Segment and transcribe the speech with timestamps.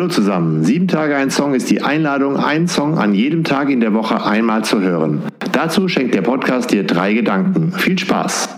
[0.00, 0.64] Hallo zusammen.
[0.64, 4.24] Sieben Tage ein Song ist die Einladung, einen Song an jedem Tag in der Woche
[4.24, 5.20] einmal zu hören.
[5.52, 7.72] Dazu schenkt der Podcast dir drei Gedanken.
[7.72, 8.48] Viel Spaß!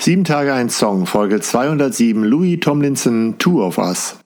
[0.00, 4.18] Sieben Tage ein Song, Folge 207, Louis Tomlinson, Two of Us.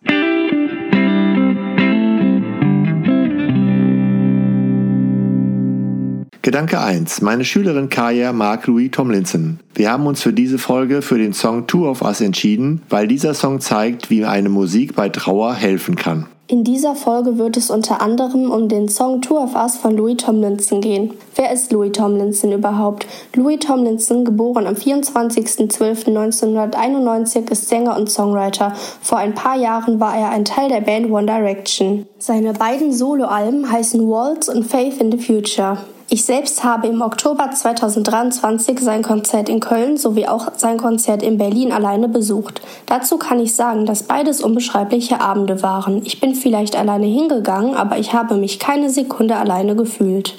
[6.45, 7.21] Gedanke 1.
[7.23, 9.61] Meine Schülerin Kaya mag Louis Tomlinson.
[9.75, 13.33] Wir haben uns für diese Folge für den Song Two of Us entschieden, weil dieser
[13.33, 16.27] Song zeigt, wie eine Musik bei Trauer helfen kann.
[16.47, 20.19] In dieser Folge wird es unter anderem um den Song Two of Us von Louis
[20.19, 21.15] Tomlinson gehen.
[21.35, 23.07] Wer ist Louis Tomlinson überhaupt?
[23.35, 28.75] Louis Tomlinson, geboren am 24.12.1991, ist Sänger und Songwriter.
[29.01, 32.05] Vor ein paar Jahren war er ein Teil der Band One Direction.
[32.19, 35.79] Seine beiden Soloalben heißen Waltz und Faith in the Future.
[36.11, 41.39] Ich selbst habe im Oktober 2023 sein Konzert in Köln sowie auch sein Konzert in
[41.39, 42.61] Berlin alleine besucht.
[42.87, 46.03] Dazu kann ich sagen, dass beides unbeschreibliche Abende waren.
[46.05, 50.35] Ich bin vielleicht alleine hingegangen, aber ich habe mich keine Sekunde alleine gefühlt.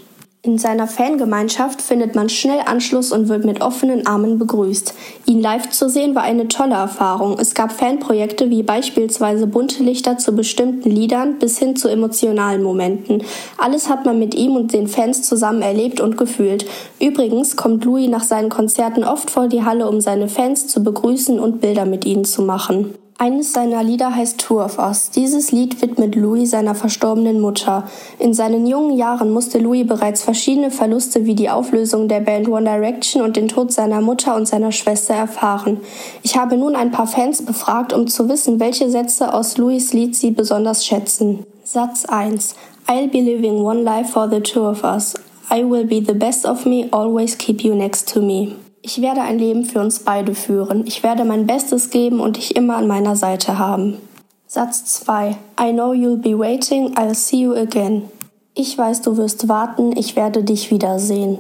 [0.46, 4.94] In seiner Fangemeinschaft findet man schnell Anschluss und wird mit offenen Armen begrüßt.
[5.26, 7.40] Ihn live zu sehen war eine tolle Erfahrung.
[7.40, 13.24] Es gab Fanprojekte wie beispielsweise bunte Lichter zu bestimmten Liedern bis hin zu emotionalen Momenten.
[13.58, 16.68] Alles hat man mit ihm und den Fans zusammen erlebt und gefühlt.
[17.00, 21.40] Übrigens kommt Louis nach seinen Konzerten oft vor die Halle, um seine Fans zu begrüßen
[21.40, 22.94] und Bilder mit ihnen zu machen.
[23.18, 25.10] Eines seiner Lieder heißt Two of Us.
[25.10, 27.86] Dieses Lied widmet Louis seiner verstorbenen Mutter.
[28.20, 32.70] In seinen jungen Jahren musste Louis bereits verschiedene Verluste wie die Auflösung der Band One
[32.70, 35.80] Direction und den Tod seiner Mutter und seiner Schwester erfahren.
[36.24, 40.14] Ich habe nun ein paar Fans befragt, um zu wissen, welche Sätze aus Louis Lied
[40.14, 41.46] sie besonders schätzen.
[41.64, 42.56] Satz 1.
[42.88, 45.14] I'll be living one life for the two of us.
[45.50, 48.58] I will be the best of me, always keep you next to me.
[48.88, 50.86] Ich werde ein Leben für uns beide führen.
[50.86, 53.98] Ich werde mein Bestes geben und dich immer an meiner Seite haben.
[54.46, 55.36] Satz 2.
[55.60, 58.04] I know you'll be waiting, I'll see you again.
[58.54, 61.40] Ich weiß, du wirst warten, ich werde dich wiedersehen.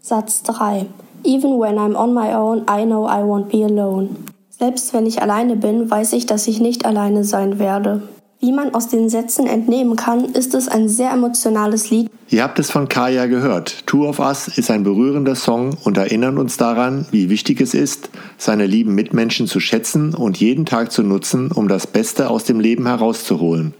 [0.00, 0.86] Satz 3.
[1.22, 4.16] Even when I'm on my own, I know I won't be alone.
[4.50, 8.02] Selbst wenn ich alleine bin, weiß ich, dass ich nicht alleine sein werde.
[8.44, 12.10] Wie man aus den Sätzen entnehmen kann, ist es ein sehr emotionales Lied.
[12.28, 13.86] Ihr habt es von Kaya gehört.
[13.86, 18.10] Two of Us ist ein berührender Song und erinnert uns daran, wie wichtig es ist,
[18.38, 22.58] seine lieben Mitmenschen zu schätzen und jeden Tag zu nutzen, um das Beste aus dem
[22.58, 23.74] Leben herauszuholen.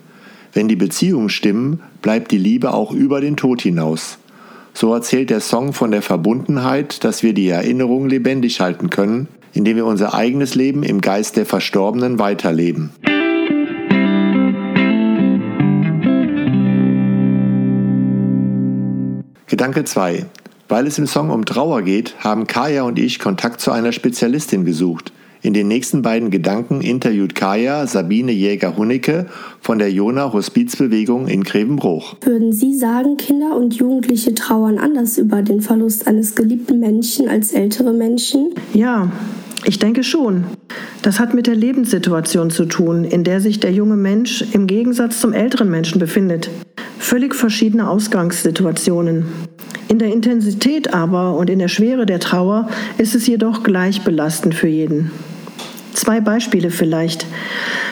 [0.52, 4.18] Wenn die Beziehungen stimmen, bleibt die Liebe auch über den Tod hinaus.
[4.74, 9.74] So erzählt der Song von der Verbundenheit, dass wir die Erinnerung lebendig halten können, indem
[9.74, 12.90] wir unser eigenes Leben im Geist der Verstorbenen weiterleben.
[19.52, 20.24] Gedanke 2.
[20.70, 24.64] Weil es im Song um Trauer geht, haben Kaya und ich Kontakt zu einer Spezialistin
[24.64, 25.12] gesucht.
[25.42, 29.26] In den nächsten beiden Gedanken interviewt Kaya Sabine Jäger-Hunicke
[29.60, 32.16] von der Jona Hospizbewegung in Grevenbruch.
[32.22, 37.52] Würden Sie sagen, Kinder und Jugendliche trauern anders über den Verlust eines geliebten Menschen als
[37.52, 38.54] ältere Menschen?
[38.72, 39.12] Ja,
[39.66, 40.44] ich denke schon.
[41.02, 45.20] Das hat mit der Lebenssituation zu tun, in der sich der junge Mensch im Gegensatz
[45.20, 46.48] zum älteren Menschen befindet.
[47.02, 49.26] Völlig verschiedene Ausgangssituationen.
[49.88, 54.54] In der Intensität aber und in der Schwere der Trauer ist es jedoch gleich belastend
[54.54, 55.10] für jeden.
[55.94, 57.26] Zwei Beispiele vielleicht.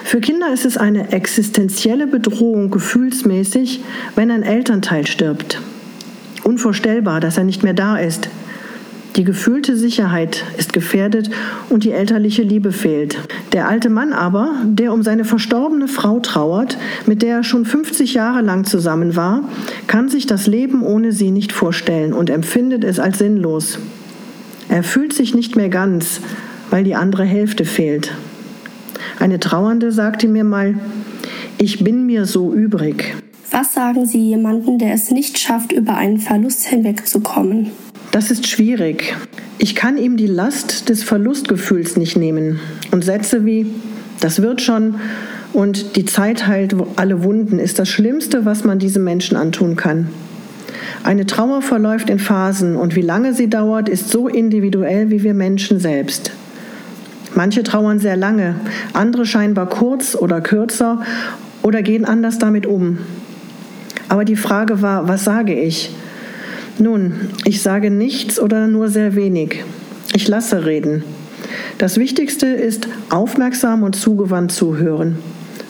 [0.04, 3.80] Für Kinder ist es eine existenzielle Bedrohung gefühlsmäßig,
[4.14, 5.60] wenn ein Elternteil stirbt.
[6.44, 8.30] Unvorstellbar, dass er nicht mehr da ist,
[9.16, 11.30] die gefühlte Sicherheit ist gefährdet
[11.68, 13.18] und die elterliche Liebe fehlt.
[13.52, 18.14] Der alte Mann aber, der um seine verstorbene Frau trauert, mit der er schon 50
[18.14, 19.42] Jahre lang zusammen war,
[19.88, 23.78] kann sich das Leben ohne sie nicht vorstellen und empfindet es als sinnlos.
[24.68, 26.20] Er fühlt sich nicht mehr ganz,
[26.70, 28.14] weil die andere Hälfte fehlt.
[29.18, 30.76] Eine Trauernde sagte mir mal,
[31.58, 33.16] ich bin mir so übrig.
[33.50, 37.72] Was sagen Sie jemandem, der es nicht schafft, über einen Verlust hinwegzukommen?
[38.10, 39.14] Das ist schwierig.
[39.58, 42.58] Ich kann ihm die Last des Verlustgefühls nicht nehmen.
[42.90, 43.66] Und Sätze wie,
[44.20, 44.96] das wird schon
[45.52, 50.08] und die Zeit heilt alle Wunden ist das Schlimmste, was man diesem Menschen antun kann.
[51.02, 55.34] Eine Trauer verläuft in Phasen und wie lange sie dauert, ist so individuell wie wir
[55.34, 56.32] Menschen selbst.
[57.34, 58.56] Manche trauern sehr lange,
[58.92, 61.02] andere scheinbar kurz oder kürzer
[61.62, 62.98] oder gehen anders damit um.
[64.08, 65.94] Aber die Frage war, was sage ich?
[66.80, 67.12] Nun,
[67.44, 69.64] ich sage nichts oder nur sehr wenig.
[70.14, 71.04] Ich lasse reden.
[71.76, 75.18] Das Wichtigste ist aufmerksam und zugewandt zuhören.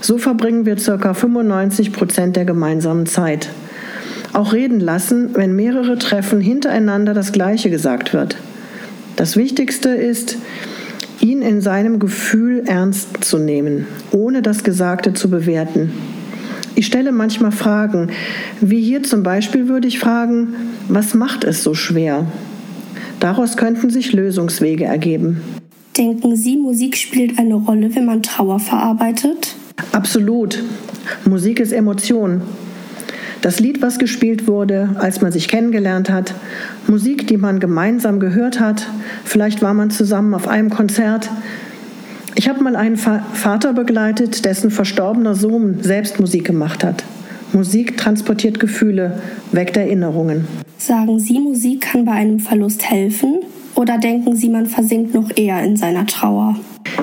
[0.01, 1.12] So verbringen wir ca.
[1.12, 3.51] 95 Prozent der gemeinsamen Zeit.
[4.33, 8.37] Auch reden lassen, wenn mehrere Treffen hintereinander das Gleiche gesagt wird.
[9.17, 10.39] Das Wichtigste ist,
[11.21, 15.93] ihn in seinem Gefühl ernst zu nehmen, ohne das Gesagte zu bewerten.
[16.81, 18.09] Ich stelle manchmal Fragen,
[18.62, 20.55] wie hier zum Beispiel würde ich fragen,
[20.88, 22.25] was macht es so schwer?
[23.21, 25.43] Daraus könnten sich Lösungswege ergeben.
[25.99, 29.56] Denken Sie, Musik spielt eine Rolle, wenn man Trauer verarbeitet?
[29.93, 30.62] Absolut.
[31.27, 32.41] Musik ist Emotion.
[33.43, 36.33] Das Lied, was gespielt wurde, als man sich kennengelernt hat,
[36.87, 38.88] Musik, die man gemeinsam gehört hat,
[39.26, 41.29] vielleicht war man zusammen auf einem Konzert.
[42.35, 47.05] Ich habe mal einen Vater begleitet, dessen verstorbener Sohn selbst Musik gemacht hat.
[47.53, 49.21] Musik transportiert Gefühle,
[49.53, 50.47] weckt Erinnerungen.
[50.79, 53.41] Sagen Sie, Musik kann bei einem Verlust helfen?
[53.75, 56.56] Oder denken Sie, man versinkt noch eher in seiner Trauer?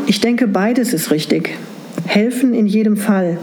[0.07, 1.57] Ich denke, beides ist richtig
[2.17, 3.37] helfen in jedem Fall.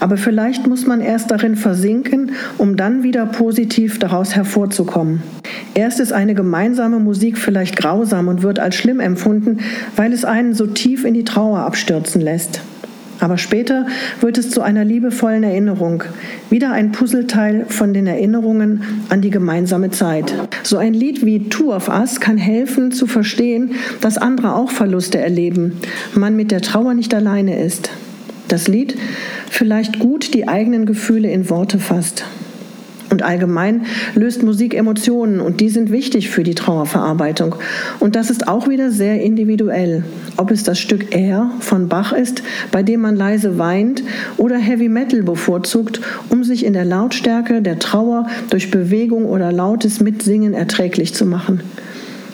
[0.00, 5.22] Aber vielleicht muss man erst darin versinken, um dann wieder positiv daraus hervorzukommen.
[5.74, 9.60] Erst ist eine gemeinsame Musik vielleicht grausam und wird als schlimm empfunden,
[9.96, 12.60] weil es einen so tief in die Trauer abstürzen lässt.
[13.20, 13.86] Aber später
[14.20, 16.04] wird es zu einer liebevollen Erinnerung,
[16.50, 20.32] wieder ein Puzzleteil von den Erinnerungen an die gemeinsame Zeit.
[20.62, 23.72] So ein Lied wie Two of Us kann helfen zu verstehen,
[24.02, 25.78] dass andere auch Verluste erleben,
[26.14, 27.90] man mit der Trauer nicht alleine ist
[28.48, 28.96] das Lied
[29.50, 32.24] vielleicht gut die eigenen Gefühle in Worte fasst.
[33.10, 37.54] Und allgemein löst Musik Emotionen und die sind wichtig für die Trauerverarbeitung.
[38.00, 40.04] Und das ist auch wieder sehr individuell.
[40.36, 44.02] Ob es das Stück Air von Bach ist, bei dem man leise weint,
[44.36, 50.00] oder Heavy Metal bevorzugt, um sich in der Lautstärke der Trauer durch Bewegung oder lautes
[50.00, 51.62] Mitsingen erträglich zu machen.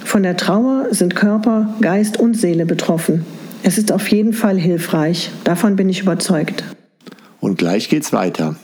[0.04, 3.24] Von der Trauer sind Körper, Geist und Seele betroffen.
[3.66, 5.30] Es ist auf jeden Fall hilfreich.
[5.44, 6.62] Davon bin ich überzeugt.
[7.40, 8.56] Und gleich geht's weiter.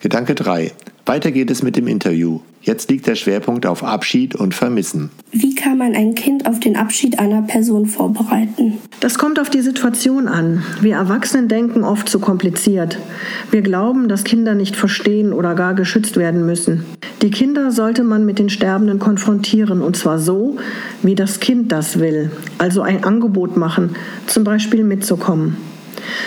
[0.00, 0.72] Gedanke 3.
[1.04, 2.40] Weiter geht es mit dem Interview.
[2.60, 5.10] Jetzt liegt der Schwerpunkt auf Abschied und Vermissen.
[5.32, 8.78] Wie kann man ein Kind auf den Abschied einer Person vorbereiten?
[9.00, 10.62] Das kommt auf die Situation an.
[10.80, 12.98] Wir Erwachsenen denken oft zu kompliziert.
[13.50, 16.84] Wir glauben, dass Kinder nicht verstehen oder gar geschützt werden müssen.
[17.20, 20.56] Die Kinder sollte man mit den Sterbenden konfrontieren und zwar so,
[21.02, 22.30] wie das Kind das will.
[22.58, 23.96] Also ein Angebot machen,
[24.28, 25.56] zum Beispiel mitzukommen.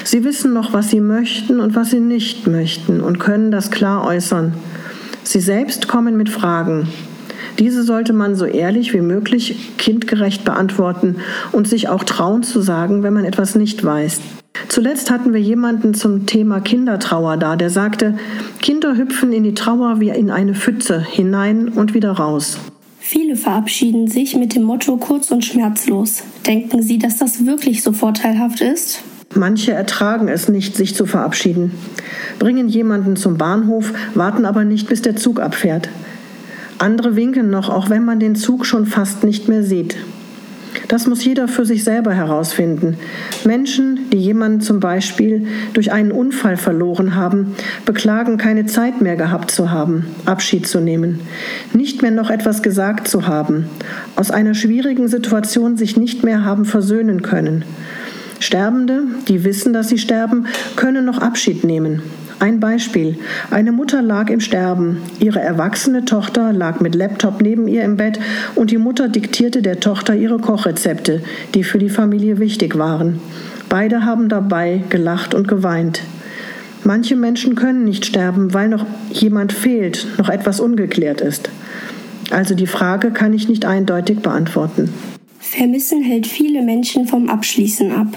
[0.03, 4.05] Sie wissen noch, was sie möchten und was sie nicht möchten und können das klar
[4.05, 4.53] äußern.
[5.23, 6.87] Sie selbst kommen mit Fragen.
[7.59, 11.17] Diese sollte man so ehrlich wie möglich kindgerecht beantworten
[11.51, 14.19] und sich auch trauen zu sagen, wenn man etwas nicht weiß.
[14.67, 18.17] Zuletzt hatten wir jemanden zum Thema Kindertrauer da, der sagte,
[18.61, 22.57] Kinder hüpfen in die Trauer wie in eine Pfütze hinein und wieder raus.
[22.99, 26.23] Viele verabschieden sich mit dem Motto kurz und schmerzlos.
[26.45, 29.03] Denken Sie, dass das wirklich so vorteilhaft ist?
[29.35, 31.71] Manche ertragen es nicht, sich zu verabschieden,
[32.39, 35.89] bringen jemanden zum Bahnhof, warten aber nicht, bis der Zug abfährt.
[36.77, 39.97] Andere winken noch, auch wenn man den Zug schon fast nicht mehr sieht.
[40.87, 42.97] Das muss jeder für sich selber herausfinden.
[43.43, 47.55] Menschen, die jemanden zum Beispiel durch einen Unfall verloren haben,
[47.85, 51.21] beklagen, keine Zeit mehr gehabt zu haben, Abschied zu nehmen,
[51.73, 53.65] nicht mehr noch etwas gesagt zu haben,
[54.15, 57.65] aus einer schwierigen Situation sich nicht mehr haben versöhnen können.
[58.39, 62.01] Sterbende, die wissen, dass sie sterben, können noch Abschied nehmen.
[62.39, 63.17] Ein Beispiel.
[63.49, 64.97] Eine Mutter lag im Sterben.
[65.19, 68.19] Ihre erwachsene Tochter lag mit Laptop neben ihr im Bett
[68.55, 71.21] und die Mutter diktierte der Tochter ihre Kochrezepte,
[71.53, 73.21] die für die Familie wichtig waren.
[73.69, 76.01] Beide haben dabei gelacht und geweint.
[76.83, 81.49] Manche Menschen können nicht sterben, weil noch jemand fehlt, noch etwas ungeklärt ist.
[82.31, 84.89] Also die Frage kann ich nicht eindeutig beantworten.
[85.51, 88.07] Vermissen hält viele Menschen vom Abschließen ab.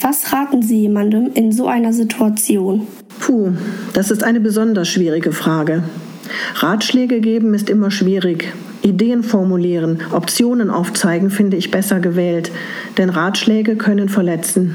[0.00, 2.86] Was raten Sie jemandem in so einer Situation?
[3.20, 3.52] Puh,
[3.92, 5.84] das ist eine besonders schwierige Frage.
[6.56, 8.52] Ratschläge geben ist immer schwierig.
[8.82, 12.50] Ideen formulieren, Optionen aufzeigen finde ich besser gewählt,
[12.96, 14.74] denn Ratschläge können verletzen.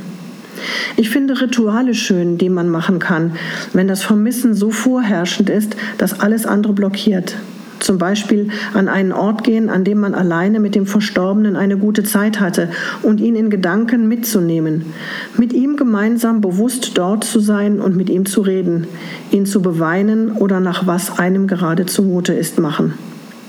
[0.95, 3.33] Ich finde Rituale schön, die man machen kann,
[3.73, 7.35] wenn das Vermissen so vorherrschend ist, dass alles andere blockiert.
[7.79, 12.03] Zum Beispiel an einen Ort gehen, an dem man alleine mit dem Verstorbenen eine gute
[12.03, 12.69] Zeit hatte
[13.03, 14.93] und ihn in Gedanken mitzunehmen.
[15.37, 18.87] Mit ihm gemeinsam bewusst dort zu sein und mit ihm zu reden,
[19.31, 22.93] ihn zu beweinen oder nach was einem gerade zumute ist machen.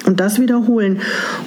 [0.07, 1.01] Und das wiederholen,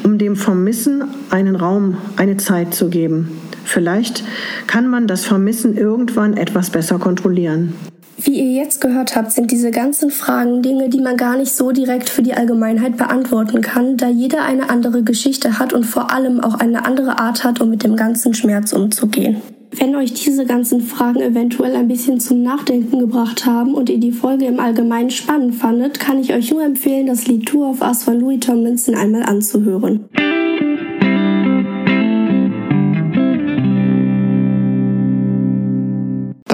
[0.03, 3.39] um dem Vermissen einen Raum, eine Zeit zu geben.
[3.63, 4.24] Vielleicht
[4.67, 7.74] kann man das Vermissen irgendwann etwas besser kontrollieren.
[8.22, 11.72] Wie ihr jetzt gehört habt, sind diese ganzen Fragen Dinge, die man gar nicht so
[11.72, 16.42] direkt für die Allgemeinheit beantworten kann, da jeder eine andere Geschichte hat und vor allem
[16.42, 19.38] auch eine andere Art hat, um mit dem ganzen Schmerz umzugehen.
[19.72, 24.12] Wenn euch diese ganzen Fragen eventuell ein bisschen zum Nachdenken gebracht haben und ihr die
[24.12, 28.04] Folge im Allgemeinen spannend fandet, kann ich euch nur empfehlen, das Lied Tour of Us
[28.04, 30.10] von Louis Tomlinson einmal anzuhören.